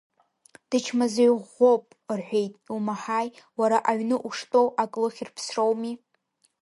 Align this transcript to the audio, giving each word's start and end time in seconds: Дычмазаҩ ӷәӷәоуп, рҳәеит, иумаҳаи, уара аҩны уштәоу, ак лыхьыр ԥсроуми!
Дычмазаҩ 0.69 1.31
ӷәӷәоуп, 1.37 1.85
рҳәеит, 2.19 2.53
иумаҳаи, 2.67 3.27
уара 3.59 3.77
аҩны 3.89 4.17
уштәоу, 4.27 4.67
ак 4.83 4.93
лыхьыр 5.01 5.29
ԥсроуми! 5.35 5.93